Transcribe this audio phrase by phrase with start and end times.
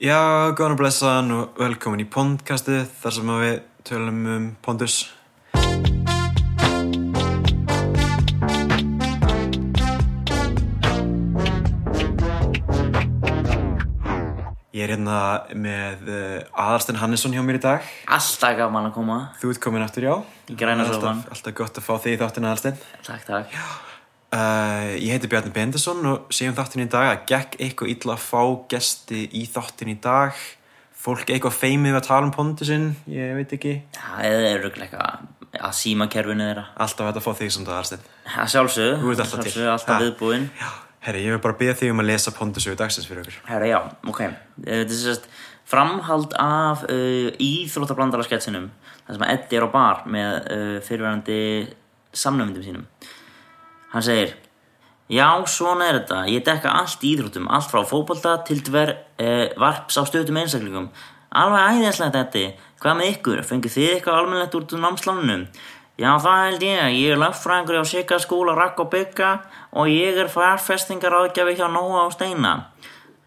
[0.00, 0.16] Já,
[0.56, 4.94] góðan og blessaðan og velkomin í podcastið þar sem við tölum um Pondus.
[14.70, 15.18] Ég er hérna
[15.52, 17.92] með uh, Aðarstein Hannesson hjá mér í dag.
[18.08, 20.16] Alltaf gaman að koma Þú ert komin aftur, já.
[20.48, 21.24] Í græna Alltaf- sofan.
[21.28, 22.84] Alltaf gott að fá þig í þáttin Aðarstein.
[23.04, 23.99] Takk, takk
[24.30, 28.24] Uh, ég heiti Bjarni Bendesson og séum þáttin í dag að gekk eitthvað illa að
[28.28, 30.38] fá gesti í þáttin í dag.
[31.00, 33.72] Fólk eitthvað feimið að tala um Pondusinn, ég veit ekki.
[33.96, 37.94] Það er öruglega eitthvað að síma kerfinu þeirra Alltaf að fá þig sem það
[38.52, 39.50] sjálfsögðu, Þú ert alltaf til.
[39.50, 40.44] sjálfsögðu, alltaf viðbúinn
[41.00, 43.38] herri, ég vil bara beða þig um að lesa Pondusu dagsins fyrir okkur.
[43.48, 44.34] Herra, já, ok Eh,
[44.84, 45.28] Þetta er sérst
[45.70, 48.68] framhald af uh, íþróttablandara sketsinum
[49.06, 51.38] þar sem Eddi er á bar með uh, fyrirverandi
[52.12, 52.84] samnöfndum sínum
[53.90, 54.36] Hann segir
[55.10, 56.20] Já, svona er þetta.
[56.30, 60.86] Ég dekka allt íþróttum, allt frá fótbolta til dver uh, varps á stöðum einstaklingum.
[61.34, 62.44] Alveg æðislegt þetta.
[62.78, 63.42] Hvað með ykkur?
[63.48, 65.42] Fengið þið eitthvað almennlegt úr námslánunum?
[66.00, 66.94] Já, það held ég.
[66.96, 69.32] Ég er lögfræðingur hjá Sigga skóla Rakk og Bygga
[69.76, 72.54] og ég er fjárfestingar ágjafi hjá Nóa og Steina.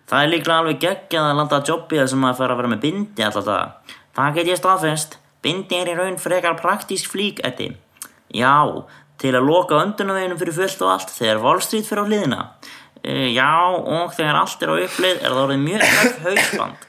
[0.09, 2.71] Það er líklega alveg geggjað að landa að jobbi þar sem að fara að vera
[2.71, 3.93] með bindi alltaf það.
[4.15, 5.19] Það get ég staðfest.
[5.43, 7.69] Bindi er í raun frekar praktísk flík, Eddi.
[8.33, 8.55] Já,
[9.23, 12.41] til að loka öndunaveginum fyrir fullt og allt þegar Wall Street fyrir á hliðina.
[13.03, 16.87] Uh, já, og þegar allt er á upplið er það orðið mjög höf hausband.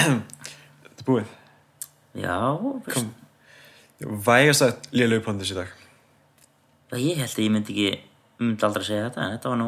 [0.00, 1.34] Þetta er búið.
[2.20, 2.36] Já,
[4.00, 5.72] Vægast að lélögu Pondus í dag.
[6.96, 7.98] ég held að ég myndi ekki,
[8.40, 9.66] myndi aldrei segja þetta, en þetta var nú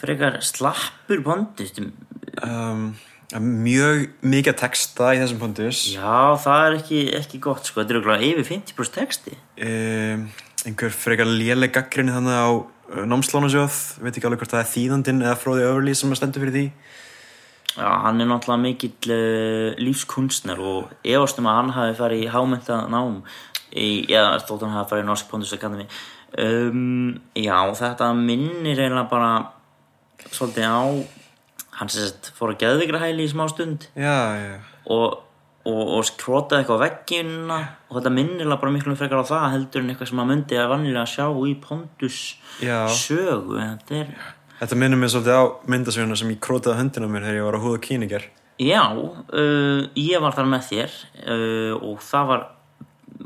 [0.00, 1.82] frekar slappur pondist.
[2.42, 2.86] Um,
[3.42, 5.84] mjög mikið texta í þessum Pondus.
[5.94, 9.38] Já, það er ekki, ekki gott, sko, þetta er okkur yfir 50% texti.
[9.58, 10.28] Um,
[10.64, 12.50] einhver frekar léleg gaggrinni þannig á
[13.10, 13.80] námslánasjóð.
[14.04, 16.66] Veit ekki alveg hvort það er þýðandinn eða fróði öfurlýs sem að stendur fyrir því.
[17.74, 22.84] Já, hann er náttúrulega mikill uh, lífskunstner og efastum að hann hafi farið í hámenta
[22.92, 23.18] nám
[23.74, 25.88] eða þótt hann hafi farið í Norsk Pondus Academy
[26.38, 29.32] um, Já, þetta minnir eiginlega bara
[30.30, 30.82] svolítið á
[31.80, 34.54] hann sett fór að geðvikra hæli í smá stund Já, já.
[34.86, 35.18] og,
[35.66, 37.58] og, og skrótaði eitthvað á veggina
[37.88, 40.60] og þetta minnir eiginlega bara miklu frekar á það heldur en eitthvað sem maður myndi
[40.60, 42.22] að vannilega sjá í Pondus
[42.62, 42.78] Já.
[42.92, 44.16] sögu þetta er
[44.54, 47.64] Þetta minnum mér svolítið á myndasöguna sem ég krótaði höndina mér þegar ég var á
[47.64, 48.26] húða kíniger.
[48.62, 50.92] Já, uh, ég var þar með þér
[51.26, 52.44] uh, og það var,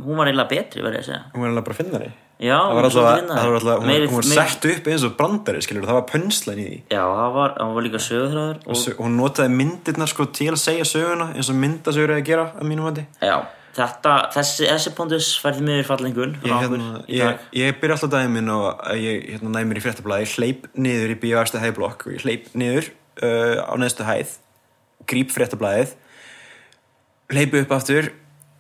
[0.00, 1.20] hún var eiginlega betri verið að segja.
[1.34, 2.09] Hún var alveg bara að finna því.
[2.38, 5.97] Já, Það var hún alltaf, hún, hún var sett upp eins og brandari, skilur, það
[5.97, 6.76] var pönslan í því.
[6.94, 10.60] Já, það var, það var líka sögurþráður Og og, hún notaði myndirnar sko til að
[10.62, 13.04] segja söguna eins og myndasögur að gera að mínum vandi.
[13.19, 13.34] já,
[13.78, 18.53] þetta, þessi, þessi pondus færði miður fallingun Ég, hérna, ég, ég byrja alltaf daginn minn
[18.54, 22.47] og ég hérna, næ mér í fréttablaði, hleyp niður í bíóæstu hæðblokk og ég hleyp
[22.54, 24.37] niður uh, á neðstu hæð,
[25.10, 25.97] gríp fréttablaðið,
[27.34, 28.12] hleypi upp aftur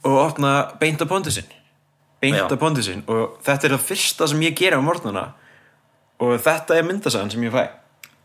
[0.06, 0.52] og opna
[0.82, 1.46] beint á pondusinn.
[2.20, 5.26] Beint á pondusinn og þetta er það fyrsta sem ég gera á morgnana
[6.18, 7.68] og þetta er myndasagan sem ég fæ.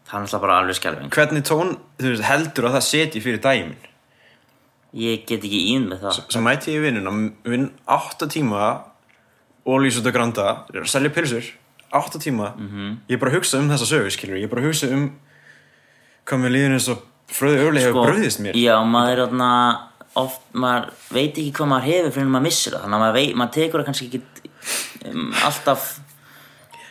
[0.09, 1.09] Það er náttúrulega bara alveg skelving.
[1.14, 3.76] Hvernig tón veist, heldur að það setji fyrir minn?
[4.94, 6.18] Ég get ekki ín með það.
[6.30, 7.14] Svo mæti ég í vinnuna,
[7.50, 8.84] vinn 8 tíma
[9.66, 11.44] ólís út að granda, er að selja pilsur
[11.94, 12.98] 8 tíma, Mhm.
[13.10, 15.12] ég er bara að hugsa um þessa sögu, skilur, ég er bara að hugsa um
[16.25, 19.50] hvað líður eins og fröðu öfli hefur bröðist mér Sko, Já, maður er þarna
[20.19, 22.84] oft, maður veit ekki hvað maður hefur fyrir en maður missir það.
[22.85, 24.22] Þannig að maður, veit, maður tekur það kannski ekki
[25.09, 25.88] um, alltaf,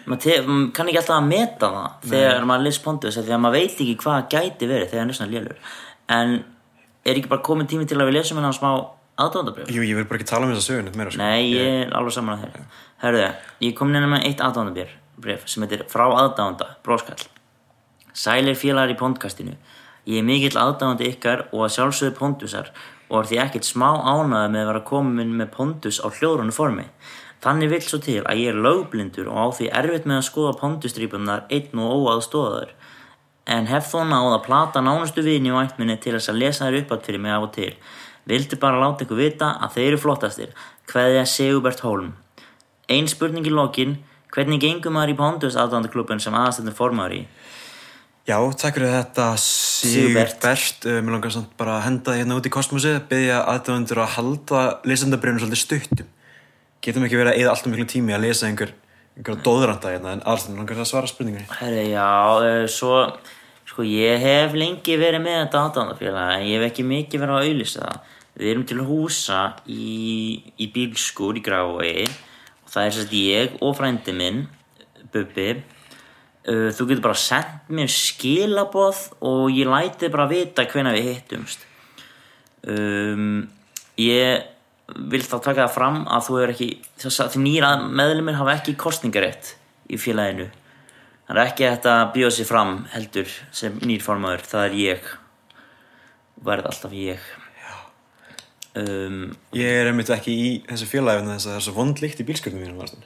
[0.06, 0.38] maður, te,
[0.78, 3.98] kann ekki alltaf að meta það þegar maður list pondus því að maður veit ekki
[4.02, 5.76] hvað gæti verið þegar hann er svona lélur.
[6.12, 6.34] En
[7.02, 8.72] er ekki bara komin tími til að við lesum hennar smá
[9.22, 9.70] aðdóndabrjöf?
[9.72, 11.20] Jú, ég vil bara ekki tala um þessa sögu neitt meira, sko.
[11.22, 12.66] Nei, ég er alveg saman að þeirra.
[13.02, 13.28] Herðu,
[13.66, 17.20] ég kom neina með eitt aðdándabrif sem heitir Frá aðdánda, bróskall.
[18.16, 19.56] Sælir félagar í pondkastinu.
[20.08, 22.72] Ég er mikill aðdándi ykkar og að sjálfsögðu pondusar
[23.12, 26.86] og er því ekkert smá ánæði með að vera komin með pondus á hljóðrunu formi.
[27.42, 30.54] Þannig vill svo til að ég er lögblindur og á því erfitt með að skoða
[30.60, 32.72] pondustrýpunar einn og óaðstóðaður.
[33.52, 36.78] En hef þó náð að plata nánustu vini og ættminni til þess að lesa þær
[36.80, 37.72] uppátt fyrir mig af og til.
[38.30, 40.52] Vildi bara láta ykkur vita að þeir eru flottastir.
[40.86, 42.12] Kveðja Sigubert Hólm.
[42.88, 43.98] Ein spurning í lokin.
[44.32, 47.24] Hvernig gengum maður í Pondus aðdándaklubun sem aðastöndur formaður í?
[48.22, 49.24] Já, takk fyrir þetta.
[49.42, 50.44] Sigurbert
[50.86, 54.60] uh, Mér langar samt bara að henda hérna út í kosmosið byggja aðdöfundur að halda
[54.86, 56.12] lesendabrifinu svolítið stuttum
[56.82, 58.70] Getum ekki verið að eða alltaf miklu tími að lesa einhver
[59.16, 62.06] einhver dóðranda hérna en aðstæðan langar að svara spurningunni Herri, já,
[62.38, 63.02] uh, svo,
[63.68, 67.50] sko, ég hef lengi verið með þetta aðdándafélag en ég hef ekki mikið verið að
[67.50, 68.16] auðlýsa það.
[68.38, 69.90] Við erum til húsa í,
[70.56, 74.44] í bílskúr í Grávegi og það er sérst ég og frændi minn,
[75.12, 75.50] Bubbi,
[76.44, 81.66] þú getur bara sendt mér skilaboð og ég læti bara vita hvenær við hittumst.
[82.62, 83.44] Um,
[83.98, 84.48] ég
[85.10, 86.70] vil þá taka það fram að þú hefur ekki
[87.02, 89.54] því nýra meðlumir hafa ekki kostningarétt
[89.90, 90.48] í félaginu.
[91.28, 95.12] Það er ekki hægt að bjóða sér fram heldur sem nýrformaður það er ég.
[96.42, 97.30] Verð alltaf ég.
[98.72, 102.22] Um, Ég er einmitt ekki í þessu félagi vegna þess að það er svo vondlíkt
[102.22, 103.04] í bílskjöldum mínum Martin.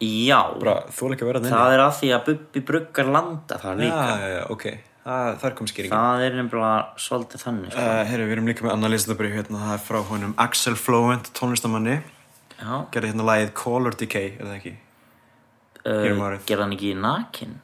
[0.00, 4.64] Já, Bara, það er að því að Bubbi bruggar landa það líka Já, já, ok.
[5.00, 5.92] Það, það er komið skýringin.
[5.96, 7.84] það er nefnilega svolítið þannig sko.
[7.84, 11.30] Uh, herru, við erum líka með annar listabrið hérna, það er frá honum Axel Flowent,
[11.36, 11.96] tónlistamanni.
[12.92, 14.74] Gerði hérna lagið Color Decay, er það ekki?
[15.80, 17.54] Uh, gerði hann ekki nakin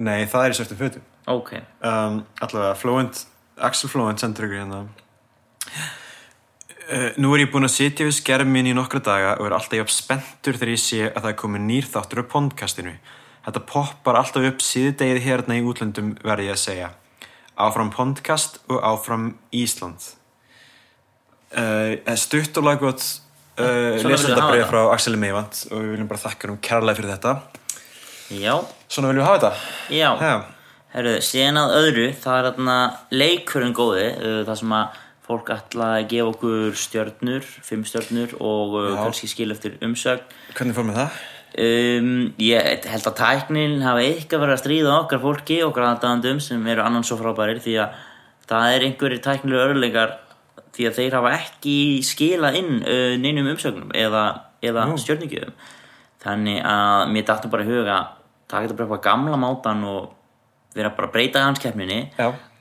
[0.00, 1.02] Nei, það er í svörtum fötum.
[1.28, 1.50] ok,
[1.84, 3.24] um, allavega Flowent,
[3.60, 4.84] Axel Flowent sendur ykkur hérna
[6.90, 9.78] uh, Nú er ég búinn að sitja við skermin í nokkra daga og er alltaf
[9.78, 12.94] jafn spenntur þegar ég sé að það er komið nýr þáttur á podcastinu.
[13.46, 16.90] Þetta poppar alltaf upp síðdegið hérna í útlöndum verði ég að segja.
[17.60, 20.04] Áfram podcast og áfram Ísland.
[21.50, 24.70] Uh, Stutt og laggótt uh, Svona vilja lesenda hafa breið þetta.
[24.70, 27.36] frá Axel Meivand og við viljum bara þakka um kærlega fyrir þetta.
[28.30, 28.54] Já,
[28.86, 29.52] Svona viljum við hafa þetta?
[29.98, 30.10] Já.
[30.90, 32.54] Herru, síðan að öðru, það er
[33.14, 34.06] leikurinn góði,
[34.46, 38.96] það sem að fólk ætla að gefa okkur stjörnur, fimm stjörnur og uh, Já.
[39.04, 40.26] kannski skil eftir umsögn.
[40.56, 41.20] hvernig fór með það?
[41.60, 46.68] Um, ég held að tæknin hafa eitthvað verið að stríða okkar fólki, okkar aðdæðandum sem
[46.70, 47.96] eru annan svo frábærir því að
[48.50, 50.14] það er einhverjir tæknilega örleikar
[50.76, 54.24] því að þeir hafa ekki skilað inn uh, neinum umsögnum eða,
[54.62, 55.58] eða stjörningjöfum.
[56.20, 57.98] Þannig að mér dættum bara í huga
[58.50, 60.14] taka þetta bara upp á gamla mátan og
[60.76, 62.00] vera bara að breyta hans keppninni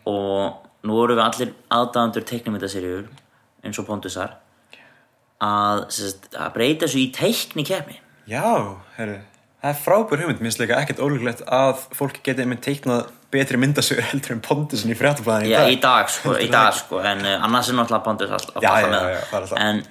[0.09, 3.09] og nú vorum við allir aðdæðandur teiknumyndaserjur
[3.65, 4.37] eins og Pondusar
[5.43, 7.99] að, sem sagt, að breyta þessu í teikni keppni
[8.29, 8.45] Já,
[8.97, 9.19] herru,
[9.61, 14.07] það er frábær hugmynd, minnst líka ekkert ólíklegt að fólk geti einmitt teiknað betri myndasögur
[14.09, 17.71] heldur en Pontusin í fréttablaðin Já, í dag sko, í dag sko en uh, annars
[17.71, 19.09] er náttúrulega Pondus alltaf, Já, alltaf já, með.
[19.11, 19.59] já, er alltaf.
[19.65, 19.81] en,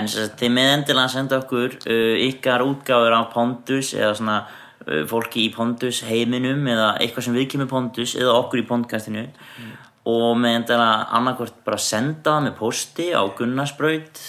[0.00, 4.36] en sem sagt, þið með endilega senda okkur uh, ykkar útgáfur af Pondus eða svona
[4.42, 9.24] uh, fólki í Pondus heiminum eða eitthvað sem við kemur Pondus eða okkur í podcastinu.
[9.32, 9.72] Mm.
[10.08, 14.22] Og með endilega annarkvort bara senda það með posti á Gunnarsbraut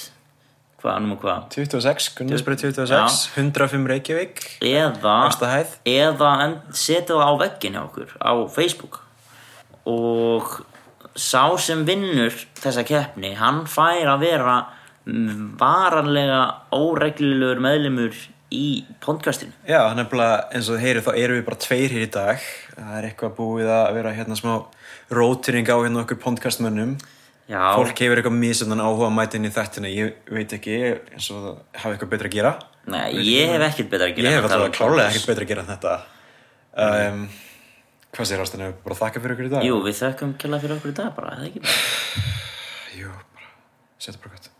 [0.83, 1.47] hvað, nú hvað?
[1.55, 3.39] 26, Gunnarsbrið 26, Já.
[3.39, 4.43] 105 Reykjavík.
[4.67, 5.15] Eða
[5.87, 6.33] eða
[6.75, 8.99] setja það á veggin hjá okkur á Facebook.
[9.89, 10.59] Og
[11.15, 14.57] sá sem vinnur þessa keppni hann fær að vera
[15.59, 16.43] varanlega
[16.73, 18.15] óreglulegur meðlimur
[18.53, 18.67] í
[19.03, 19.53] podcastinu.
[19.67, 22.45] Já, nefnilega eins og þið heyrið þá erum við bara tveir hér í dag.
[22.75, 24.53] Það er eitthvað búið að vera hérna smá
[25.13, 26.95] rótýring á hérna okkur podcastmönnum.
[27.49, 29.89] Já, Fólk hefur eitthvað mísundan áhuga inn í þættina.
[29.91, 30.77] Ég veit ekki,
[31.15, 32.53] eins og það hafi eitthvað betra að gera.
[32.93, 35.51] Nei, ég hef ekkert betra að gera Ég hef alltaf um klálega ekkert betra að
[35.51, 35.97] gera en þetta.
[36.73, 37.25] Um,
[38.13, 39.63] Hvað sér Ástin, hefur bara þakka fyrir okkur í dag?
[39.65, 41.63] jú, við þökkum kjalla fyrir okkur í dag bara, eða ekki?
[41.65, 43.47] Bara Jú, bara,
[43.97, 44.52] setja bara gott